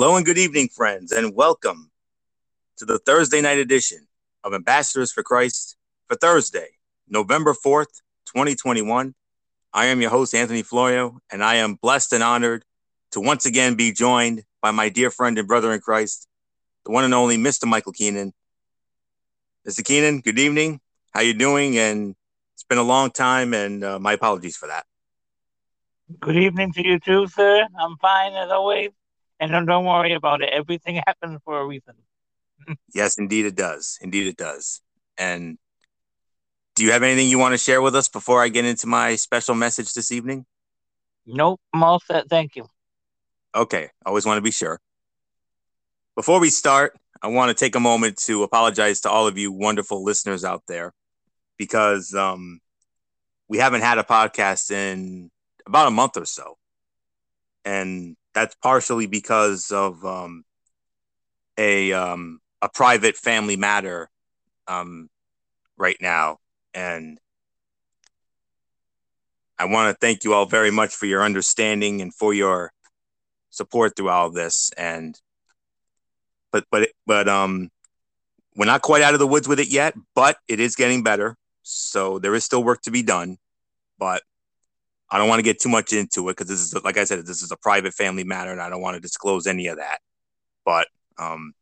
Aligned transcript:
Hello 0.00 0.14
and 0.14 0.24
good 0.24 0.38
evening, 0.38 0.68
friends, 0.68 1.10
and 1.10 1.34
welcome 1.34 1.90
to 2.76 2.84
the 2.84 3.00
Thursday 3.00 3.40
night 3.40 3.58
edition 3.58 4.06
of 4.44 4.54
Ambassadors 4.54 5.10
for 5.10 5.24
Christ 5.24 5.76
for 6.06 6.14
Thursday, 6.14 6.68
November 7.08 7.52
4th, 7.52 8.00
2021. 8.26 9.16
I 9.74 9.86
am 9.86 10.00
your 10.00 10.10
host, 10.10 10.36
Anthony 10.36 10.62
Florio, 10.62 11.18
and 11.32 11.42
I 11.42 11.56
am 11.56 11.74
blessed 11.74 12.12
and 12.12 12.22
honored 12.22 12.64
to 13.10 13.20
once 13.20 13.44
again 13.44 13.74
be 13.74 13.90
joined 13.90 14.44
by 14.62 14.70
my 14.70 14.88
dear 14.88 15.10
friend 15.10 15.36
and 15.36 15.48
brother 15.48 15.72
in 15.72 15.80
Christ, 15.80 16.28
the 16.84 16.92
one 16.92 17.02
and 17.02 17.12
only 17.12 17.36
Mr. 17.36 17.66
Michael 17.66 17.90
Keenan. 17.90 18.32
Mr. 19.68 19.84
Keenan, 19.84 20.20
good 20.20 20.38
evening. 20.38 20.80
How 21.10 21.22
you 21.22 21.34
doing? 21.34 21.76
And 21.76 22.14
it's 22.54 22.62
been 22.62 22.78
a 22.78 22.84
long 22.84 23.10
time, 23.10 23.52
and 23.52 23.82
uh, 23.82 23.98
my 23.98 24.12
apologies 24.12 24.56
for 24.56 24.68
that. 24.68 24.86
Good 26.20 26.36
evening 26.36 26.72
to 26.74 26.86
you 26.86 27.00
too, 27.00 27.26
sir. 27.26 27.66
I'm 27.76 27.96
fine 27.96 28.34
as 28.34 28.52
always. 28.52 28.90
And 29.40 29.52
don't, 29.52 29.66
don't 29.66 29.84
worry 29.84 30.12
about 30.12 30.42
it. 30.42 30.50
Everything 30.52 30.96
happens 31.06 31.40
for 31.44 31.60
a 31.60 31.66
reason. 31.66 31.94
yes, 32.94 33.18
indeed 33.18 33.46
it 33.46 33.54
does. 33.54 33.98
Indeed 34.00 34.26
it 34.26 34.36
does. 34.36 34.80
And 35.16 35.58
do 36.74 36.84
you 36.84 36.92
have 36.92 37.02
anything 37.02 37.28
you 37.28 37.38
want 37.38 37.54
to 37.54 37.58
share 37.58 37.82
with 37.82 37.96
us 37.96 38.08
before 38.08 38.42
I 38.42 38.48
get 38.48 38.64
into 38.64 38.86
my 38.86 39.16
special 39.16 39.54
message 39.54 39.94
this 39.94 40.12
evening? 40.12 40.46
Nope, 41.26 41.60
I'm 41.74 41.82
all 41.82 42.00
set. 42.00 42.28
Thank 42.28 42.56
you. 42.56 42.66
Okay, 43.54 43.90
always 44.06 44.24
want 44.24 44.38
to 44.38 44.42
be 44.42 44.50
sure. 44.50 44.80
Before 46.14 46.40
we 46.40 46.50
start, 46.50 46.96
I 47.20 47.28
want 47.28 47.48
to 47.48 47.54
take 47.54 47.74
a 47.74 47.80
moment 47.80 48.18
to 48.24 48.42
apologize 48.44 49.00
to 49.02 49.10
all 49.10 49.26
of 49.26 49.36
you 49.36 49.50
wonderful 49.50 50.04
listeners 50.04 50.44
out 50.44 50.62
there 50.68 50.92
because 51.58 52.14
um, 52.14 52.60
we 53.48 53.58
haven't 53.58 53.80
had 53.80 53.98
a 53.98 54.04
podcast 54.04 54.70
in 54.70 55.30
about 55.66 55.88
a 55.88 55.90
month 55.90 56.16
or 56.16 56.24
so. 56.24 56.56
And 57.64 58.16
that's 58.38 58.54
partially 58.56 59.06
because 59.06 59.72
of 59.72 60.04
um, 60.04 60.44
a 61.56 61.92
um, 61.92 62.40
a 62.62 62.68
private 62.68 63.16
family 63.16 63.56
matter 63.56 64.08
um, 64.68 65.08
right 65.76 65.96
now, 66.00 66.38
and 66.72 67.18
I 69.58 69.64
want 69.64 69.92
to 69.92 69.98
thank 69.98 70.22
you 70.22 70.34
all 70.34 70.46
very 70.46 70.70
much 70.70 70.94
for 70.94 71.06
your 71.06 71.24
understanding 71.24 72.00
and 72.00 72.14
for 72.14 72.32
your 72.32 72.70
support 73.50 73.96
through 73.96 74.10
all 74.10 74.30
this. 74.30 74.70
And 74.76 75.20
but 76.52 76.64
but 76.70 76.90
but 77.06 77.28
um, 77.28 77.70
we're 78.54 78.66
not 78.66 78.82
quite 78.82 79.02
out 79.02 79.14
of 79.14 79.20
the 79.20 79.26
woods 79.26 79.48
with 79.48 79.58
it 79.58 79.68
yet, 79.68 79.94
but 80.14 80.36
it 80.46 80.60
is 80.60 80.76
getting 80.76 81.02
better. 81.02 81.34
So 81.64 82.20
there 82.20 82.36
is 82.36 82.44
still 82.44 82.62
work 82.62 82.82
to 82.82 82.92
be 82.92 83.02
done, 83.02 83.38
but 83.98 84.22
I 85.10 85.18
don't 85.18 85.28
want 85.28 85.38
to 85.38 85.44
get 85.44 85.60
too 85.60 85.68
much 85.68 85.92
into 85.92 86.28
it 86.28 86.32
because 86.32 86.48
this 86.48 86.60
is, 86.60 86.74
like 86.84 86.98
I 86.98 87.04
said, 87.04 87.24
this 87.26 87.42
is 87.42 87.50
a 87.50 87.56
private 87.56 87.94
family 87.94 88.24
matter, 88.24 88.50
and 88.50 88.60
I 88.60 88.68
don't 88.68 88.82
want 88.82 88.96
to 88.96 89.00
disclose 89.00 89.46
any 89.46 89.68
of 89.68 89.78
that. 89.78 90.00
But, 90.64 90.88
um, 91.18 91.54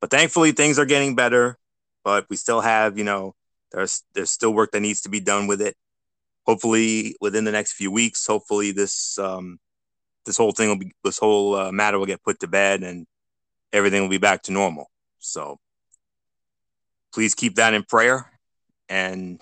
but 0.00 0.10
thankfully 0.10 0.52
things 0.52 0.78
are 0.78 0.84
getting 0.84 1.14
better. 1.14 1.58
But 2.04 2.26
we 2.28 2.36
still 2.36 2.60
have, 2.60 2.98
you 2.98 3.04
know, 3.04 3.34
there's 3.70 4.02
there's 4.14 4.30
still 4.30 4.52
work 4.52 4.72
that 4.72 4.80
needs 4.80 5.02
to 5.02 5.08
be 5.08 5.20
done 5.20 5.46
with 5.46 5.62
it. 5.62 5.76
Hopefully, 6.46 7.16
within 7.20 7.44
the 7.44 7.52
next 7.52 7.72
few 7.72 7.90
weeks, 7.90 8.26
hopefully 8.26 8.72
this 8.72 9.18
um, 9.18 9.58
this 10.26 10.36
whole 10.36 10.52
thing 10.52 10.68
will 10.68 10.78
be 10.78 10.92
this 11.04 11.18
whole 11.18 11.54
uh, 11.54 11.72
matter 11.72 11.98
will 11.98 12.06
get 12.06 12.22
put 12.22 12.40
to 12.40 12.46
bed 12.46 12.82
and 12.82 13.06
everything 13.72 14.02
will 14.02 14.08
be 14.08 14.18
back 14.18 14.42
to 14.42 14.52
normal. 14.52 14.90
So 15.18 15.58
please 17.12 17.34
keep 17.34 17.56
that 17.56 17.74
in 17.74 17.84
prayer 17.84 18.30
and 18.88 19.40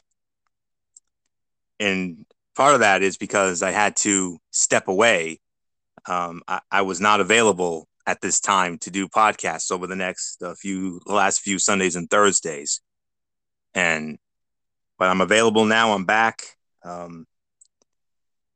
and 1.78 2.26
part 2.60 2.74
of 2.74 2.80
that 2.80 3.02
is 3.02 3.16
because 3.16 3.62
I 3.62 3.70
had 3.70 3.96
to 3.96 4.38
step 4.50 4.86
away. 4.86 5.40
Um, 6.06 6.42
I, 6.46 6.60
I, 6.70 6.82
was 6.82 7.00
not 7.00 7.20
available 7.20 7.88
at 8.06 8.20
this 8.20 8.38
time 8.38 8.76
to 8.80 8.90
do 8.90 9.08
podcasts 9.08 9.72
over 9.72 9.86
the 9.86 9.96
next 9.96 10.42
uh, 10.42 10.54
few 10.54 11.00
last 11.06 11.40
few 11.40 11.58
Sundays 11.58 11.96
and 11.96 12.10
Thursdays, 12.10 12.82
and 13.74 14.18
but 14.98 15.08
I'm 15.08 15.22
available 15.22 15.64
now. 15.64 15.92
I'm 15.92 16.04
back. 16.04 16.42
Um, 16.84 17.26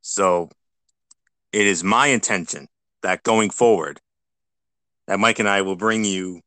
so 0.02 0.50
it 1.54 1.66
is 1.66 1.82
my 1.82 2.08
intention 2.08 2.68
that 3.02 3.22
going 3.22 3.48
forward, 3.48 4.02
that 5.06 5.18
Mike 5.18 5.38
and 5.38 5.48
I 5.48 5.62
will 5.62 5.76
bring 5.76 6.04
you, 6.04 6.42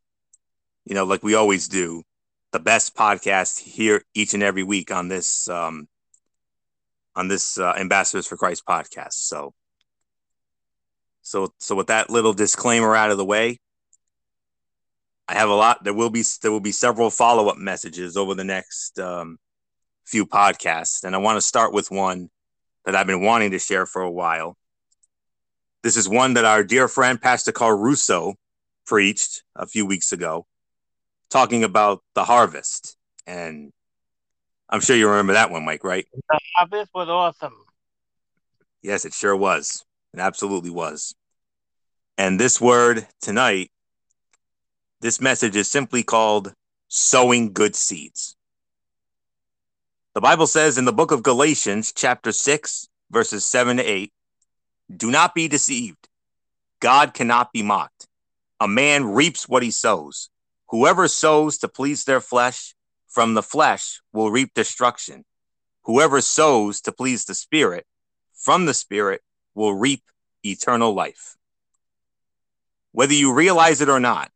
you 0.85 0.93
know, 0.93 1.05
like 1.05 1.23
we 1.23 1.33
always 1.33 1.67
do, 1.67 2.03
the 2.51 2.59
best 2.59 2.95
podcast 2.95 3.57
here 3.57 4.03
each 4.13 4.35
and 4.35 4.43
every 4.43 4.63
week 4.63 4.91
on 4.91 5.07
this 5.07 5.47
um, 5.49 5.87
on 7.17 7.27
this 7.27 7.57
uh, 7.57 7.73
Ambassadors 7.77 8.27
for 8.27 8.37
Christ 8.37 8.63
podcast. 8.65 9.13
So, 9.13 9.53
so, 11.23 11.51
so 11.57 11.75
with 11.75 11.87
that 11.87 12.11
little 12.11 12.31
disclaimer 12.31 12.95
out 12.95 13.09
of 13.09 13.17
the 13.17 13.25
way, 13.25 13.59
I 15.27 15.33
have 15.33 15.49
a 15.49 15.55
lot. 15.55 15.83
There 15.83 15.95
will 15.95 16.11
be 16.11 16.23
there 16.41 16.51
will 16.51 16.61
be 16.61 16.71
several 16.71 17.09
follow 17.09 17.49
up 17.49 17.57
messages 17.57 18.15
over 18.15 18.33
the 18.33 18.45
next 18.45 18.97
um, 18.99 19.39
few 20.05 20.25
podcasts, 20.25 21.03
and 21.03 21.15
I 21.15 21.17
want 21.17 21.35
to 21.35 21.41
start 21.41 21.73
with 21.73 21.91
one 21.91 22.29
that 22.85 22.95
I've 22.95 23.07
been 23.07 23.23
wanting 23.23 23.51
to 23.51 23.59
share 23.59 23.85
for 23.85 24.03
a 24.03 24.11
while. 24.11 24.55
This 25.83 25.97
is 25.97 26.07
one 26.07 26.35
that 26.35 26.45
our 26.45 26.63
dear 26.63 26.87
friend 26.87 27.19
Pastor 27.19 27.51
Carl 27.51 27.77
Russo 27.77 28.35
preached 28.85 29.43
a 29.55 29.67
few 29.67 29.85
weeks 29.85 30.13
ago, 30.13 30.45
talking 31.29 31.65
about 31.65 32.03
the 32.13 32.23
harvest 32.23 32.95
and 33.25 33.73
I'm 34.69 34.81
sure 34.81 34.95
you 34.95 35.07
remember 35.07 35.33
that 35.33 35.49
one, 35.49 35.63
Mike, 35.63 35.83
right? 35.83 36.05
The 36.29 36.87
was 36.93 37.07
awesome. 37.07 37.55
Yes, 38.81 39.05
it 39.05 39.13
sure 39.13 39.35
was. 39.35 39.85
It 40.13 40.19
absolutely 40.19 40.69
was. 40.69 41.15
And 42.17 42.39
this 42.39 42.59
word 42.59 43.07
tonight, 43.21 43.71
this 45.01 45.21
message 45.21 45.55
is 45.55 45.69
simply 45.69 46.03
called 46.03 46.53
sowing 46.87 47.53
good 47.53 47.75
seeds. 47.75 48.35
The 50.15 50.21
Bible 50.21 50.47
says 50.47 50.77
in 50.77 50.85
the 50.85 50.93
book 50.93 51.11
of 51.11 51.21
Galatians, 51.23 51.93
chapter 51.95 52.31
6, 52.31 52.89
verses 53.11 53.45
7 53.45 53.77
to 53.77 53.83
8, 53.83 54.11
do 54.95 55.11
not 55.11 55.35
be 55.35 55.47
deceived. 55.47 56.09
God 56.79 57.13
cannot 57.13 57.53
be 57.53 57.61
mocked. 57.61 58.07
A 58.59 58.67
man 58.67 59.05
reaps 59.05 59.47
what 59.47 59.63
he 59.63 59.71
sows. 59.71 60.29
Whoever 60.69 61.07
sows 61.07 61.59
to 61.59 61.67
please 61.67 62.03
their 62.03 62.21
flesh 62.21 62.73
from 63.17 63.33
the 63.33 63.41
flesh 63.41 63.99
will 64.13 64.29
reap 64.29 64.53
destruction. 64.53 65.25
Whoever 65.85 66.21
sows 66.21 66.81
to 66.81 66.91
please 66.91 67.25
the 67.25 67.33
Spirit 67.33 67.87
from 68.35 68.67
the 68.67 68.75
Spirit 68.75 69.23
will 69.55 69.73
reap 69.73 70.03
eternal 70.45 70.93
life. 70.93 71.35
Whether 72.91 73.15
you 73.15 73.33
realize 73.33 73.81
it 73.81 73.89
or 73.89 73.99
not, 73.99 74.29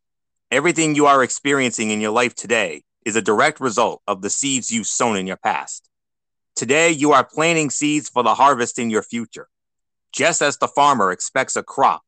everything 0.49 0.95
you 0.95 1.05
are 1.05 1.21
experiencing 1.21 1.91
in 1.91 2.01
your 2.01 2.09
life 2.09 2.33
today 2.33 2.81
is 3.05 3.15
a 3.15 3.21
direct 3.21 3.59
result 3.59 4.01
of 4.07 4.23
the 4.23 4.31
seeds 4.31 4.71
you've 4.71 4.87
sown 4.87 5.15
in 5.15 5.27
your 5.27 5.37
past. 5.37 5.87
Today, 6.55 6.89
you 6.89 7.11
are 7.11 7.23
planting 7.23 7.69
seeds 7.69 8.09
for 8.09 8.23
the 8.23 8.33
harvest 8.33 8.79
in 8.79 8.89
your 8.89 9.03
future. 9.03 9.47
Just 10.11 10.41
as 10.41 10.57
the 10.57 10.67
farmer 10.67 11.11
expects 11.11 11.55
a 11.55 11.61
crop 11.61 12.01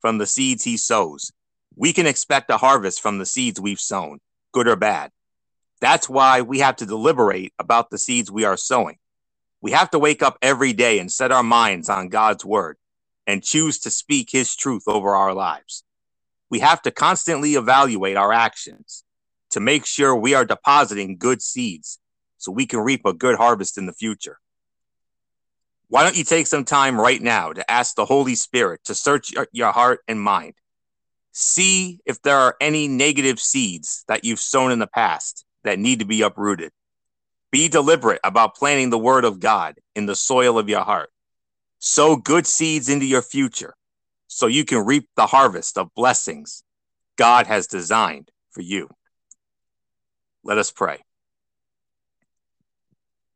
from 0.00 0.18
the 0.18 0.26
seeds 0.26 0.64
he 0.64 0.76
sows, 0.76 1.30
we 1.76 1.92
can 1.92 2.08
expect 2.08 2.50
a 2.50 2.56
harvest 2.56 3.00
from 3.00 3.18
the 3.18 3.26
seeds 3.26 3.60
we've 3.60 3.78
sown, 3.78 4.18
good 4.50 4.66
or 4.66 4.74
bad. 4.74 5.12
That's 5.80 6.08
why 6.08 6.40
we 6.40 6.60
have 6.60 6.76
to 6.76 6.86
deliberate 6.86 7.52
about 7.58 7.90
the 7.90 7.98
seeds 7.98 8.30
we 8.30 8.44
are 8.44 8.56
sowing. 8.56 8.96
We 9.60 9.72
have 9.72 9.90
to 9.90 9.98
wake 9.98 10.22
up 10.22 10.38
every 10.42 10.72
day 10.72 10.98
and 10.98 11.10
set 11.10 11.32
our 11.32 11.42
minds 11.42 11.88
on 11.88 12.08
God's 12.08 12.44
word 12.44 12.76
and 13.26 13.42
choose 13.42 13.78
to 13.80 13.90
speak 13.90 14.30
his 14.30 14.54
truth 14.54 14.84
over 14.86 15.14
our 15.14 15.34
lives. 15.34 15.84
We 16.48 16.60
have 16.60 16.80
to 16.82 16.90
constantly 16.90 17.54
evaluate 17.54 18.16
our 18.16 18.32
actions 18.32 19.04
to 19.50 19.60
make 19.60 19.84
sure 19.84 20.14
we 20.14 20.34
are 20.34 20.44
depositing 20.44 21.16
good 21.16 21.42
seeds 21.42 21.98
so 22.38 22.52
we 22.52 22.66
can 22.66 22.80
reap 22.80 23.04
a 23.04 23.12
good 23.12 23.36
harvest 23.36 23.78
in 23.78 23.86
the 23.86 23.92
future. 23.92 24.38
Why 25.88 26.02
don't 26.02 26.16
you 26.16 26.24
take 26.24 26.46
some 26.46 26.64
time 26.64 27.00
right 27.00 27.20
now 27.20 27.52
to 27.52 27.70
ask 27.70 27.94
the 27.94 28.04
Holy 28.04 28.34
Spirit 28.34 28.82
to 28.84 28.94
search 28.94 29.32
your 29.52 29.72
heart 29.72 30.00
and 30.08 30.20
mind? 30.20 30.54
See 31.32 32.00
if 32.06 32.22
there 32.22 32.36
are 32.36 32.56
any 32.60 32.88
negative 32.88 33.38
seeds 33.40 34.04
that 34.08 34.24
you've 34.24 34.40
sown 34.40 34.72
in 34.72 34.78
the 34.78 34.86
past 34.86 35.45
that 35.66 35.78
need 35.78 36.00
to 36.00 36.04
be 36.04 36.22
uprooted. 36.22 36.72
Be 37.52 37.68
deliberate 37.68 38.20
about 38.24 38.56
planting 38.56 38.90
the 38.90 38.98
word 38.98 39.24
of 39.24 39.40
God 39.40 39.76
in 39.94 40.06
the 40.06 40.16
soil 40.16 40.58
of 40.58 40.68
your 40.68 40.82
heart. 40.82 41.10
Sow 41.78 42.16
good 42.16 42.46
seeds 42.46 42.88
into 42.88 43.06
your 43.06 43.22
future 43.22 43.74
so 44.26 44.46
you 44.46 44.64
can 44.64 44.84
reap 44.84 45.08
the 45.16 45.26
harvest 45.26 45.78
of 45.78 45.94
blessings 45.94 46.64
God 47.16 47.46
has 47.46 47.66
designed 47.66 48.30
for 48.50 48.62
you. 48.62 48.88
Let 50.42 50.58
us 50.58 50.70
pray. 50.70 50.98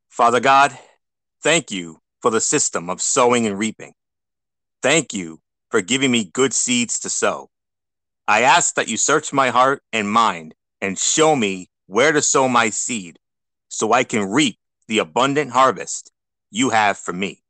Father 0.08 0.40
God, 0.40 0.76
thank 1.42 1.70
you 1.70 2.00
for 2.20 2.30
the 2.30 2.40
system 2.40 2.90
of 2.90 3.00
sowing 3.00 3.46
and 3.46 3.58
reaping. 3.58 3.92
Thank 4.82 5.14
you 5.14 5.40
for 5.70 5.80
giving 5.80 6.10
me 6.10 6.24
good 6.24 6.52
seeds 6.52 7.00
to 7.00 7.10
sow. 7.10 7.48
I 8.28 8.42
ask 8.42 8.74
that 8.74 8.88
you 8.88 8.96
search 8.96 9.32
my 9.32 9.50
heart 9.50 9.82
and 9.92 10.10
mind 10.10 10.54
and 10.80 10.98
show 10.98 11.34
me 11.34 11.69
where 11.90 12.12
to 12.12 12.22
sow 12.22 12.46
my 12.46 12.70
seed 12.70 13.18
so 13.68 13.92
I 13.92 14.04
can 14.04 14.30
reap 14.30 14.56
the 14.86 15.00
abundant 15.00 15.50
harvest 15.50 16.12
you 16.48 16.70
have 16.70 16.96
for 16.96 17.12
me. 17.12 17.42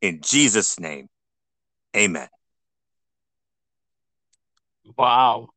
In 0.00 0.22
Jesus' 0.22 0.80
name, 0.80 1.08
amen. 1.94 2.28
Wow. 4.96 5.50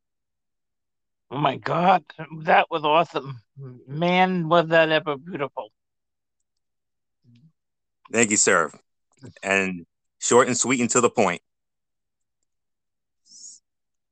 Oh 1.32 1.38
my 1.38 1.56
God, 1.56 2.04
that 2.42 2.70
was 2.70 2.84
awesome. 2.84 3.40
Man, 3.88 4.50
was 4.50 4.68
that 4.68 4.90
ever 4.90 5.16
beautiful. 5.16 5.72
Thank 8.12 8.30
you, 8.30 8.38
sir. 8.38 8.72
And 9.42 9.86
short 10.20 10.48
and 10.48 10.58
sweet 10.58 10.82
and 10.82 10.90
to 10.90 11.00
the 11.00 11.10
point. 11.10 11.42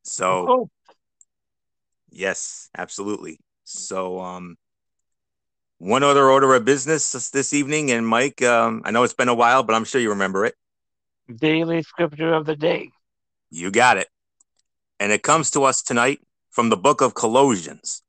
So, 0.03 0.45
Oh, 0.47 0.69
yes, 2.09 2.69
absolutely. 2.77 3.41
So, 3.69 4.19
um, 4.19 4.57
one 5.77 6.01
other 6.01 6.27
order 6.27 6.55
of 6.55 6.65
business 6.65 7.29
this- 7.29 7.53
evening, 7.53 7.91
and 7.91 8.07
Mike, 8.07 8.41
um, 8.41 8.81
I 8.83 8.89
know 8.89 9.03
it's 9.03 9.13
been 9.13 9.29
a 9.29 9.35
while, 9.35 9.61
but 9.61 9.75
I'm 9.75 9.85
sure 9.85 10.01
you 10.01 10.09
remember 10.09 10.45
it. 10.45 10.55
daily 11.35 11.83
scripture 11.83 12.33
of 12.33 12.47
the 12.47 12.55
day. 12.55 12.89
You 13.51 13.69
got 13.69 13.97
it. 13.97 14.07
And 14.99 15.11
it 15.11 15.21
comes 15.21 15.51
to 15.51 15.63
us 15.63 15.83
tonight 15.83 16.19
from 16.49 16.69
the 16.69 16.77
book 16.77 17.01
of 17.01 17.13
Colossians, 17.13 18.01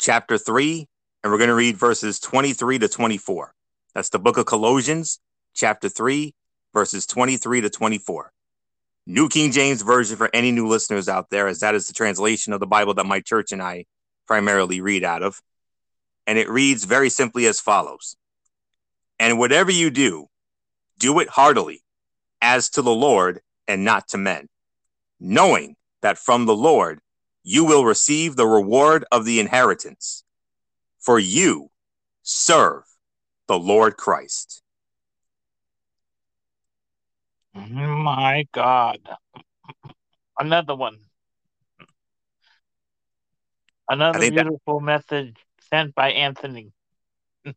chapter 0.00 0.36
3, 0.36 0.88
and 1.22 1.30
we're 1.30 1.38
going 1.38 1.46
to 1.46 1.54
read 1.54 1.76
verses 1.76 2.18
23 2.18 2.80
to 2.80 2.88
24. 2.88 3.54
That's 3.94 4.08
the 4.08 4.18
book 4.18 4.36
of 4.36 4.46
Colossians, 4.46 5.20
chapter 5.54 5.88
3, 5.88 6.34
verses 6.74 7.06
23 7.06 7.60
to 7.60 7.70
24. 7.70 8.32
New 9.06 9.28
King 9.28 9.52
James 9.52 9.82
Version 9.82 10.16
for 10.16 10.28
any 10.34 10.50
new 10.50 10.66
listeners 10.66 11.08
out 11.08 11.30
there, 11.30 11.46
as 11.46 11.60
that 11.60 11.76
is 11.76 11.86
the 11.86 11.94
translation 11.94 12.52
of 12.52 12.58
the 12.58 12.66
Bible 12.66 12.94
that 12.94 13.06
my 13.06 13.20
church 13.20 13.52
and 13.52 13.62
I 13.62 13.84
primarily 14.26 14.80
read 14.80 15.04
out 15.04 15.22
of. 15.22 15.42
And 16.26 16.38
it 16.38 16.48
reads 16.48 16.84
very 16.84 17.10
simply 17.10 17.46
as 17.46 17.60
follows 17.60 18.16
And 19.18 19.38
whatever 19.38 19.70
you 19.70 19.90
do, 19.90 20.28
do 20.98 21.18
it 21.20 21.28
heartily, 21.28 21.82
as 22.40 22.70
to 22.70 22.82
the 22.82 22.94
Lord 22.94 23.40
and 23.66 23.84
not 23.84 24.08
to 24.08 24.18
men, 24.18 24.48
knowing 25.18 25.76
that 26.00 26.18
from 26.18 26.46
the 26.46 26.56
Lord 26.56 27.00
you 27.42 27.64
will 27.64 27.84
receive 27.84 28.36
the 28.36 28.46
reward 28.46 29.04
of 29.10 29.24
the 29.24 29.40
inheritance. 29.40 30.24
For 30.98 31.18
you 31.18 31.70
serve 32.22 32.84
the 33.48 33.58
Lord 33.58 33.96
Christ. 33.96 34.62
My 37.54 38.46
God. 38.52 39.00
Another 40.38 40.74
one. 40.74 40.98
Another 43.88 44.18
think 44.18 44.34
that- 44.36 44.44
beautiful 44.44 44.80
message 44.80 45.36
sent 45.70 45.94
by 45.94 46.12
Anthony. 46.12 46.72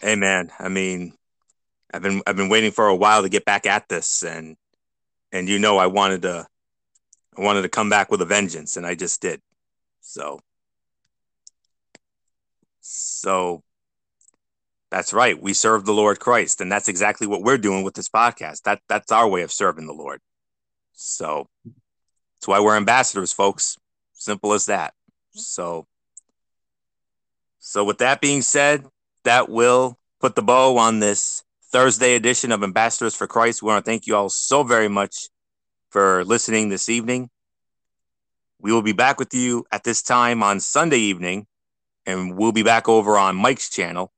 Hey 0.00 0.16
man, 0.16 0.50
I 0.58 0.68
mean, 0.68 1.12
I've 1.92 2.00
been 2.00 2.22
I've 2.26 2.36
been 2.36 2.48
waiting 2.48 2.70
for 2.70 2.86
a 2.86 2.96
while 2.96 3.22
to 3.22 3.28
get 3.28 3.44
back 3.44 3.66
at 3.66 3.88
this, 3.88 4.22
and 4.22 4.56
and 5.30 5.48
you 5.48 5.58
know 5.58 5.76
I 5.76 5.88
wanted 5.88 6.22
to 6.22 6.46
I 7.36 7.40
wanted 7.42 7.62
to 7.62 7.68
come 7.68 7.90
back 7.90 8.10
with 8.10 8.22
a 8.22 8.24
vengeance, 8.24 8.76
and 8.76 8.86
I 8.86 8.94
just 8.94 9.20
did. 9.20 9.42
So 10.00 10.40
so 12.80 13.62
that's 14.90 15.12
right. 15.12 15.40
We 15.40 15.52
serve 15.52 15.84
the 15.84 15.92
Lord 15.92 16.18
Christ, 16.18 16.60
and 16.60 16.72
that's 16.72 16.88
exactly 16.88 17.26
what 17.26 17.42
we're 17.42 17.58
doing 17.58 17.84
with 17.84 17.94
this 17.94 18.08
podcast. 18.08 18.62
That 18.62 18.80
that's 18.88 19.12
our 19.12 19.28
way 19.28 19.42
of 19.42 19.52
serving 19.52 19.86
the 19.86 19.92
Lord. 19.92 20.20
So 20.94 21.48
that's 22.38 22.48
why 22.48 22.60
we're 22.60 22.76
ambassadors, 22.76 23.32
folks. 23.32 23.76
Simple 24.12 24.52
as 24.52 24.66
that. 24.66 24.92
Mm-hmm. 25.34 25.40
So 25.40 25.86
so 27.58 27.84
with 27.84 27.98
that 27.98 28.20
being 28.20 28.42
said, 28.42 28.86
that 29.24 29.48
will 29.48 29.98
put 30.20 30.34
the 30.34 30.42
bow 30.42 30.78
on 30.78 31.00
this 31.00 31.42
Thursday 31.70 32.14
edition 32.14 32.50
of 32.50 32.62
Ambassadors 32.62 33.14
for 33.14 33.26
Christ. 33.26 33.62
We 33.62 33.66
want 33.66 33.84
to 33.84 33.90
thank 33.90 34.06
you 34.06 34.16
all 34.16 34.30
so 34.30 34.62
very 34.62 34.88
much 34.88 35.28
for 35.90 36.24
listening 36.24 36.68
this 36.70 36.88
evening. 36.88 37.28
We 38.58 38.72
will 38.72 38.82
be 38.82 38.92
back 38.92 39.18
with 39.18 39.34
you 39.34 39.66
at 39.70 39.84
this 39.84 40.02
time 40.02 40.42
on 40.42 40.60
Sunday 40.60 40.98
evening, 40.98 41.46
and 42.06 42.38
we'll 42.38 42.52
be 42.52 42.62
back 42.62 42.88
over 42.88 43.18
on 43.18 43.36
Mike's 43.36 43.68
channel 43.68 44.12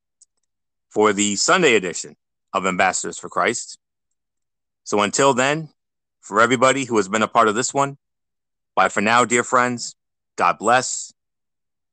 for 0.88 1.12
the 1.12 1.34
Sunday 1.34 1.74
edition 1.74 2.16
of 2.52 2.66
Ambassadors 2.66 3.18
for 3.18 3.28
Christ. 3.28 3.78
So 4.84 5.00
until 5.00 5.34
then, 5.34 5.70
for 6.20 6.40
everybody 6.40 6.84
who 6.84 6.98
has 6.98 7.08
been 7.08 7.22
a 7.22 7.28
part 7.28 7.48
of 7.48 7.54
this 7.54 7.74
one, 7.74 7.98
bye 8.74 8.88
for 8.88 9.00
now, 9.00 9.24
dear 9.24 9.44
friends. 9.44 9.96
God 10.36 10.58
bless. 10.58 11.12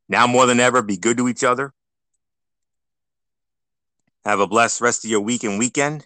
Now 0.10 0.28
more 0.28 0.46
than 0.46 0.60
ever, 0.60 0.82
be 0.82 0.98
good 0.98 1.18
to 1.18 1.28
each 1.28 1.44
other. 1.44 1.74
Have 4.26 4.40
a 4.40 4.48
blessed 4.48 4.82
rest 4.82 5.06
of 5.06 5.12
your 5.12 5.22
week 5.22 5.44
and 5.44 5.60
weekend. 5.60 6.06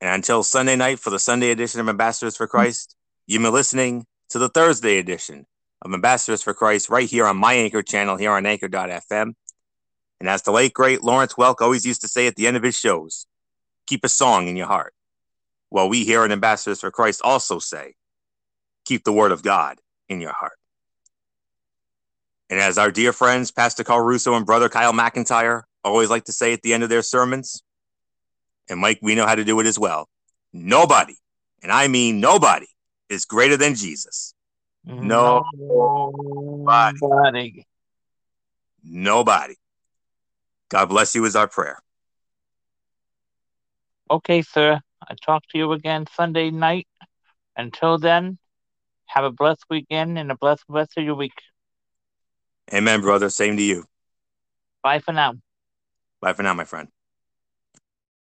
And 0.00 0.14
until 0.14 0.42
Sunday 0.42 0.76
night 0.76 0.98
for 0.98 1.10
the 1.10 1.18
Sunday 1.18 1.50
edition 1.50 1.80
of 1.80 1.88
Ambassadors 1.88 2.36
for 2.36 2.46
Christ, 2.46 2.96
you've 3.26 3.42
been 3.42 3.52
listening 3.52 4.06
to 4.30 4.38
the 4.38 4.48
Thursday 4.48 4.98
edition 4.98 5.46
of 5.82 5.92
Ambassadors 5.92 6.42
for 6.42 6.54
Christ 6.54 6.88
right 6.88 7.08
here 7.08 7.26
on 7.26 7.36
my 7.36 7.54
Anchor 7.54 7.82
channel 7.82 8.16
here 8.16 8.32
on 8.32 8.46
anchor.fm. 8.46 9.34
And 10.20 10.28
as 10.28 10.42
the 10.42 10.52
late, 10.52 10.72
great 10.72 11.02
Lawrence 11.02 11.34
Welk 11.34 11.60
always 11.60 11.84
used 11.84 12.00
to 12.02 12.08
say 12.08 12.26
at 12.26 12.36
the 12.36 12.46
end 12.46 12.56
of 12.56 12.62
his 12.62 12.78
shows, 12.78 13.26
keep 13.86 14.04
a 14.04 14.08
song 14.08 14.48
in 14.48 14.56
your 14.56 14.68
heart. 14.68 14.94
Well, 15.70 15.88
we 15.88 16.04
here 16.04 16.24
at 16.24 16.32
Ambassadors 16.32 16.80
for 16.80 16.90
Christ 16.90 17.20
also 17.24 17.58
say, 17.58 17.94
keep 18.84 19.04
the 19.04 19.12
word 19.12 19.32
of 19.32 19.42
God 19.42 19.78
in 20.08 20.20
your 20.20 20.32
heart. 20.32 20.58
And 22.50 22.60
as 22.60 22.76
our 22.76 22.90
dear 22.90 23.12
friends, 23.12 23.50
Pastor 23.50 23.82
Carl 23.82 24.04
Russo 24.04 24.34
and 24.34 24.44
Brother 24.44 24.68
Kyle 24.68 24.92
McIntyre, 24.92 25.62
always 25.84 26.10
like 26.10 26.24
to 26.24 26.32
say 26.32 26.52
at 26.52 26.62
the 26.62 26.74
end 26.74 26.82
of 26.82 26.88
their 26.88 27.02
sermons, 27.02 27.62
and 28.68 28.78
Mike, 28.78 28.98
we 29.02 29.14
know 29.14 29.26
how 29.26 29.34
to 29.34 29.44
do 29.44 29.58
it 29.60 29.66
as 29.66 29.78
well. 29.78 30.08
Nobody, 30.52 31.16
and 31.62 31.72
I 31.72 31.88
mean 31.88 32.20
nobody, 32.20 32.66
is 33.08 33.24
greater 33.24 33.56
than 33.56 33.74
Jesus. 33.74 34.34
No. 34.84 35.44
Nobody. 35.54 37.66
Nobody. 38.84 39.54
God 40.68 40.88
bless 40.88 41.14
you 41.14 41.24
is 41.24 41.36
our 41.36 41.48
prayer. 41.48 41.78
Okay, 44.10 44.42
sir. 44.42 44.80
I'll 45.08 45.16
talk 45.16 45.46
to 45.48 45.58
you 45.58 45.72
again 45.72 46.06
Sunday 46.14 46.50
night. 46.50 46.86
Until 47.56 47.98
then, 47.98 48.38
have 49.12 49.24
a 49.24 49.30
blessed 49.30 49.64
weekend 49.70 50.18
and 50.18 50.30
a 50.30 50.36
blessed 50.36 50.64
rest 50.68 50.92
of 50.96 51.04
your 51.04 51.14
week. 51.14 51.32
Amen, 52.72 53.00
brother. 53.00 53.28
Same 53.28 53.56
to 53.56 53.62
you. 53.62 53.84
Bye 54.82 55.00
for 55.00 55.12
now. 55.12 55.34
Bye 56.20 56.32
for 56.32 56.42
now, 56.42 56.54
my 56.54 56.64
friend. 56.64 56.88